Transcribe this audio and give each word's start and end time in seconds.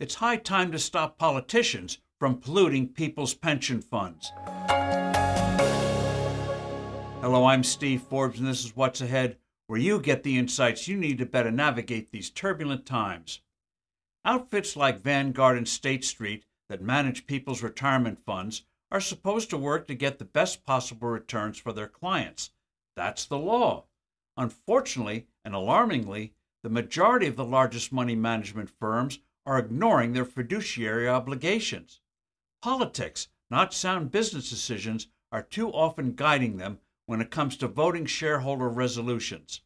It's 0.00 0.16
high 0.16 0.38
time 0.38 0.72
to 0.72 0.78
stop 0.80 1.18
politicians 1.18 1.98
from 2.18 2.40
polluting 2.40 2.88
people's 2.88 3.32
pension 3.32 3.80
funds. 3.80 4.32
Hello, 7.20 7.44
I'm 7.46 7.62
Steve 7.62 8.02
Forbes, 8.02 8.40
and 8.40 8.48
this 8.48 8.64
is 8.64 8.74
What's 8.74 9.00
Ahead, 9.00 9.36
where 9.68 9.78
you 9.78 10.00
get 10.00 10.24
the 10.24 10.36
insights 10.36 10.88
you 10.88 10.96
need 10.96 11.18
to 11.18 11.26
better 11.26 11.52
navigate 11.52 12.10
these 12.10 12.28
turbulent 12.28 12.86
times. 12.86 13.40
Outfits 14.24 14.74
like 14.74 14.98
Vanguard 14.98 15.56
and 15.56 15.68
State 15.68 16.04
Street 16.04 16.44
that 16.68 16.82
manage 16.82 17.28
people's 17.28 17.62
retirement 17.62 18.18
funds 18.26 18.64
are 18.90 19.00
supposed 19.00 19.48
to 19.50 19.56
work 19.56 19.86
to 19.86 19.94
get 19.94 20.18
the 20.18 20.24
best 20.24 20.64
possible 20.64 21.06
returns 21.06 21.56
for 21.56 21.72
their 21.72 21.86
clients. 21.86 22.50
That's 22.96 23.26
the 23.26 23.38
law. 23.38 23.84
Unfortunately 24.36 25.28
and 25.44 25.54
alarmingly, 25.54 26.34
the 26.64 26.68
majority 26.68 27.28
of 27.28 27.36
the 27.36 27.44
largest 27.44 27.92
money 27.92 28.16
management 28.16 28.70
firms 28.70 29.20
are 29.46 29.58
ignoring 29.58 30.12
their 30.12 30.24
fiduciary 30.24 31.08
obligations. 31.08 32.00
Politics, 32.62 33.28
not 33.50 33.74
sound 33.74 34.10
business 34.10 34.48
decisions, 34.48 35.08
are 35.30 35.42
too 35.42 35.70
often 35.70 36.14
guiding 36.14 36.56
them 36.56 36.78
when 37.06 37.20
it 37.20 37.30
comes 37.30 37.56
to 37.56 37.68
voting 37.68 38.06
shareholder 38.06 38.68
resolutions. 38.68 39.60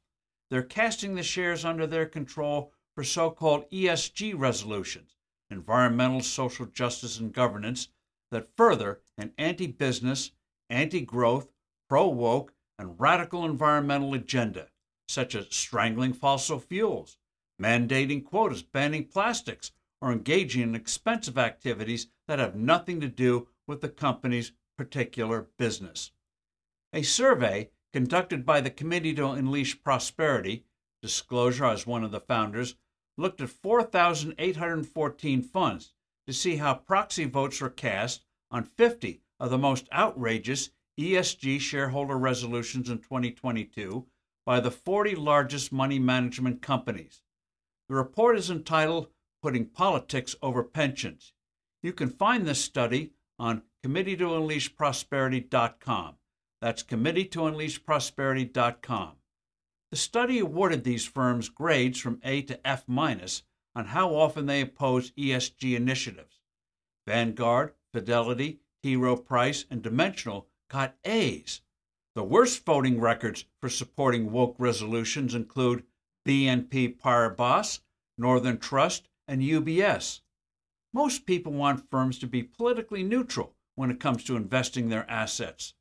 They're 0.51 0.63
casting 0.63 1.15
the 1.15 1.23
shares 1.23 1.65
under 1.65 1.87
their 1.87 2.07
control 2.07 2.73
for 2.95 3.05
so 3.05 3.31
called 3.31 3.71
ESG 3.71 4.35
resolutions, 4.37 5.17
environmental, 5.51 6.21
social 6.21 6.67
justice, 6.67 7.19
and 7.21 7.33
governance, 7.33 7.89
that 8.31 8.57
further 8.57 9.01
an 9.17 9.33
anti 9.39 9.67
business, 9.67 10.33
anti 10.69 11.03
growth, 11.03 11.53
pro 11.89 12.09
woke, 12.09 12.55
and 12.79 12.99
radical 12.99 13.45
environmental 13.45 14.15
agenda, 14.15 14.69
such 15.07 15.35
as 15.35 15.47
strangling 15.51 16.13
fossil 16.13 16.59
fuels, 16.59 17.19
mandating 17.61 18.25
quotas, 18.25 18.63
banning 18.63 19.05
plastics, 19.05 19.73
or 20.01 20.13
engaging 20.13 20.63
in 20.63 20.75
expensive 20.75 21.37
activities 21.37 22.09
that 22.27 22.39
have 22.39 22.55
nothing 22.55 23.01
to 23.01 23.09
do 23.09 23.49
with 23.67 23.81
the 23.81 23.89
company's 23.89 24.53
particular 24.77 25.49
business. 25.59 26.13
A 26.93 27.03
survey 27.03 27.71
conducted 27.93 28.47
by 28.47 28.61
the 28.61 28.71
Committee 28.71 29.15
to 29.15 29.27
Unleash 29.29 29.83
Prosperity, 29.83 30.65
Disclosure 31.03 31.65
as 31.65 31.87
one 31.87 32.05
of 32.05 32.11
the 32.11 32.21
founders, 32.21 32.77
looked 33.17 33.41
at 33.41 33.51
4,814 33.51 35.43
funds 35.43 35.95
to 36.27 36.33
see 36.33 36.57
how 36.57 36.75
proxy 36.75 37.25
votes 37.25 37.61
were 37.61 37.71
cast 37.71 38.25
on 38.51 38.65
50 38.65 39.21
of 39.41 39.51
the 39.51 39.59
most 39.59 39.89
outrageous 39.93 40.71
ESG 40.99 41.61
shareholder 41.61 42.19
resolutions 42.19 42.91
in 42.91 42.99
2022 42.99 44.07
by 44.45 44.61
the 44.61 44.71
40 44.71 45.15
largest 45.15 45.73
money 45.73 45.99
management 45.99 46.63
companies. 46.63 47.23
The 47.89 47.95
report 47.95 48.37
is 48.37 48.51
entitled 48.51 49.09
Putting 49.43 49.65
Politics 49.67 50.37
Over 50.43 50.63
Pensions. 50.63 51.33
You 51.83 51.95
can 51.95 52.11
find 52.11 52.47
this 52.47 52.63
study 52.63 53.15
on 53.39 53.63
committeetounleashprosperity.com. 53.85 56.17
That's 56.61 56.83
committeetounleashprosperity.com. 56.83 59.13
The 59.91 59.97
study 59.97 60.39
awarded 60.39 60.85
these 60.85 61.07
firms 61.07 61.49
grades 61.49 61.99
from 61.99 62.21
A 62.23 62.43
to 62.43 62.61
F 62.67 62.85
minus 62.87 63.43
on 63.75 63.87
how 63.87 64.15
often 64.15 64.45
they 64.45 64.61
oppose 64.61 65.13
ESG 65.13 65.75
initiatives. 65.75 66.43
Vanguard, 67.07 67.73
Fidelity, 67.95 68.61
T. 68.83 68.97
Rowe 68.97 69.17
Price, 69.17 69.65
and 69.71 69.81
Dimensional 69.81 70.47
got 70.69 70.95
A's. 71.05 71.63
The 72.15 72.23
worst 72.23 72.67
voting 72.67 73.01
records 73.01 73.47
for 73.61 73.71
supporting 73.71 74.31
woke 74.31 74.57
resolutions 74.59 75.35
include 75.35 75.85
BNP 76.29 76.99
Paribas, 76.99 77.81
Northern 78.19 78.59
Trust, 78.59 79.09
and 79.27 79.41
UBS. 79.41 80.21
Most 80.93 81.25
people 81.25 81.53
want 81.53 81.89
firms 81.91 82.19
to 82.19 82.27
be 82.27 82.43
politically 82.43 83.03
neutral 83.03 83.57
when 83.77 83.91
it 83.91 83.99
comes 83.99 84.25
to 84.25 84.37
investing 84.37 84.91
their 84.91 85.11
assets. 85.11 85.73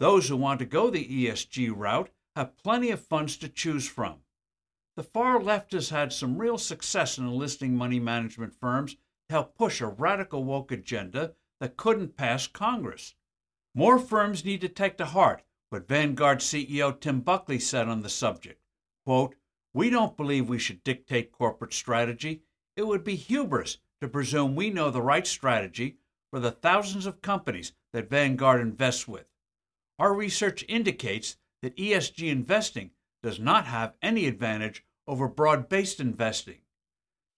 Those 0.00 0.28
who 0.28 0.36
want 0.36 0.58
to 0.58 0.66
go 0.66 0.90
the 0.90 1.06
ESG 1.06 1.72
route 1.72 2.10
have 2.34 2.56
plenty 2.56 2.90
of 2.90 3.00
funds 3.00 3.36
to 3.36 3.48
choose 3.48 3.86
from. 3.86 4.22
The 4.96 5.04
far 5.04 5.40
left 5.40 5.70
has 5.70 5.90
had 5.90 6.12
some 6.12 6.38
real 6.38 6.58
success 6.58 7.16
in 7.16 7.24
enlisting 7.24 7.76
money 7.76 8.00
management 8.00 8.54
firms 8.54 8.94
to 8.94 9.00
help 9.30 9.54
push 9.54 9.80
a 9.80 9.86
radical 9.86 10.42
woke 10.42 10.72
agenda 10.72 11.34
that 11.60 11.76
couldn't 11.76 12.16
pass 12.16 12.48
Congress. 12.48 13.14
More 13.72 14.00
firms 14.00 14.44
need 14.44 14.62
to 14.62 14.68
take 14.68 14.96
to 14.96 15.06
heart 15.06 15.44
what 15.70 15.86
Vanguard 15.86 16.40
CEO 16.40 16.98
Tim 16.98 17.20
Buckley 17.20 17.60
said 17.60 17.86
on 17.86 18.02
the 18.02 18.08
subject. 18.08 18.60
Quote, 19.04 19.36
We 19.76 19.90
don't 19.90 20.16
believe 20.16 20.48
we 20.48 20.58
should 20.58 20.82
dictate 20.84 21.32
corporate 21.32 21.74
strategy. 21.74 22.40
It 22.76 22.86
would 22.86 23.04
be 23.04 23.14
hubris 23.14 23.76
to 24.00 24.08
presume 24.08 24.56
we 24.56 24.70
know 24.70 24.88
the 24.88 25.02
right 25.02 25.26
strategy 25.26 25.98
for 26.30 26.40
the 26.40 26.50
thousands 26.50 27.04
of 27.04 27.20
companies 27.20 27.74
that 27.92 28.08
Vanguard 28.08 28.62
invests 28.62 29.06
with. 29.06 29.26
Our 29.98 30.14
research 30.14 30.64
indicates 30.66 31.36
that 31.60 31.76
ESG 31.76 32.30
investing 32.30 32.92
does 33.22 33.38
not 33.38 33.66
have 33.66 33.92
any 34.00 34.26
advantage 34.26 34.82
over 35.06 35.28
broad 35.28 35.68
based 35.68 36.00
investing. 36.00 36.62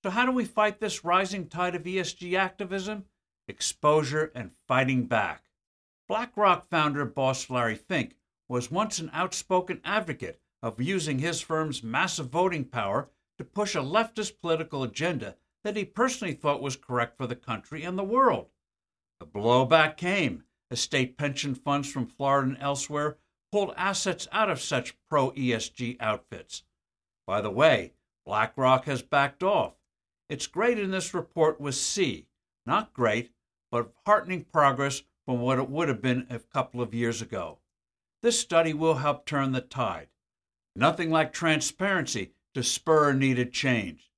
So, 0.05 0.11
how 0.11 0.25
do 0.25 0.31
we 0.31 0.45
fight 0.45 0.79
this 0.79 1.05
rising 1.05 1.49
tide 1.49 1.75
of 1.75 1.83
ESG 1.83 2.35
activism? 2.35 3.07
Exposure 3.49 4.31
and 4.33 4.53
fighting 4.69 5.07
back. 5.07 5.43
BlackRock 6.07 6.69
founder 6.69 7.05
boss 7.05 7.51
Larry 7.51 7.75
Fink 7.75 8.15
was 8.47 8.71
once 8.71 9.01
an 9.01 9.11
outspoken 9.13 9.81
advocate 9.85 10.41
of 10.63 10.81
using 10.81 11.19
his 11.19 11.41
firm's 11.41 11.83
massive 11.83 12.29
voting 12.29 12.65
power 12.65 13.11
to 13.39 13.45
push 13.45 13.75
a 13.75 13.81
leftist 13.81 14.41
political 14.41 14.83
agenda 14.83 15.37
that 15.65 15.77
he 15.77 15.85
personally 15.85 16.35
thought 16.35 16.63
was 16.63 16.77
correct 16.77 17.17
for 17.17 17.27
the 17.27 17.37
country 17.37 17.85
and 17.85 17.99
the 17.99 18.05
world. 18.05 18.47
The 19.21 19.27
blowback 19.27 19.97
came 19.97 20.45
as 20.71 20.81
state 20.81 21.17
pension 21.17 21.55
funds 21.55 21.91
from 21.91 22.07
Florida 22.07 22.51
and 22.51 22.59
elsewhere 22.61 23.19
pulled 23.51 23.73
assets 23.77 24.29
out 24.33 24.51
of 24.51 24.61
such 24.61 24.97
pro 25.09 25.31
ESG 25.33 25.97
outfits. 26.01 26.65
By 27.27 27.41
the 27.41 27.51
way, 27.51 27.93
BlackRock 28.27 28.85
has 28.85 29.03
backed 29.03 29.43
off. 29.43 29.75
Its 30.29 30.47
grade 30.47 30.79
in 30.79 30.91
this 30.91 31.15
report 31.15 31.61
was 31.61 31.81
C, 31.81 32.27
not 32.67 32.93
great, 32.93 33.33
but 33.71 33.93
heartening 34.05 34.45
progress 34.45 35.03
from 35.25 35.41
what 35.41 35.59
it 35.59 35.69
would 35.69 35.89
have 35.89 36.03
been 36.03 36.27
a 36.29 36.39
couple 36.39 36.81
of 36.81 36.95
years 36.95 37.23
ago. 37.23 37.59
This 38.23 38.39
study 38.39 38.75
will 38.75 38.95
help 38.95 39.25
turn 39.25 39.53
the 39.53 39.61
tide. 39.61 40.09
Nothing 40.79 41.11
like 41.11 41.33
transparency 41.33 42.35
to 42.55 42.63
spur 42.63 43.13
needed 43.13 43.53
change. 43.53 44.13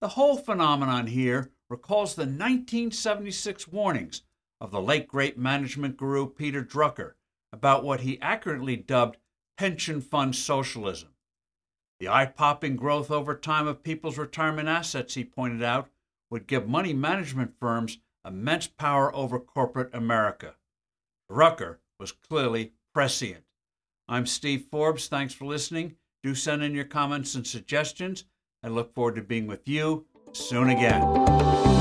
The 0.00 0.08
whole 0.08 0.36
phenomenon 0.36 1.06
here 1.06 1.52
recalls 1.68 2.16
the 2.16 2.22
1976 2.22 3.68
warnings 3.68 4.22
of 4.60 4.72
the 4.72 4.82
late 4.82 5.06
great 5.06 5.38
management 5.38 5.96
guru 5.96 6.26
Peter 6.26 6.64
Drucker 6.64 7.12
about 7.52 7.84
what 7.84 8.00
he 8.00 8.20
accurately 8.20 8.74
dubbed 8.74 9.18
pension 9.56 10.00
fund 10.00 10.34
socialism. 10.34 11.10
The 12.00 12.08
eye 12.08 12.26
popping 12.26 12.74
growth 12.74 13.12
over 13.12 13.36
time 13.36 13.68
of 13.68 13.84
people's 13.84 14.18
retirement 14.18 14.66
assets, 14.66 15.14
he 15.14 15.22
pointed 15.22 15.62
out, 15.62 15.90
would 16.28 16.48
give 16.48 16.68
money 16.68 16.92
management 16.92 17.54
firms 17.60 17.98
immense 18.26 18.66
power 18.66 19.14
over 19.14 19.38
corporate 19.38 19.94
America. 19.94 20.56
Drucker 21.30 21.76
was 22.00 22.10
clearly 22.10 22.72
prescient. 22.92 23.44
I'm 24.08 24.26
Steve 24.26 24.66
Forbes. 24.72 25.06
Thanks 25.06 25.34
for 25.34 25.44
listening. 25.44 25.94
Do 26.22 26.34
send 26.34 26.62
in 26.62 26.74
your 26.74 26.84
comments 26.84 27.34
and 27.34 27.46
suggestions. 27.46 28.24
I 28.62 28.68
look 28.68 28.94
forward 28.94 29.16
to 29.16 29.22
being 29.22 29.46
with 29.46 29.66
you 29.66 30.04
soon 30.32 30.68
again. 30.68 31.79